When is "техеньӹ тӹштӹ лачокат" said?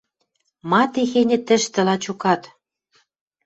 0.93-2.41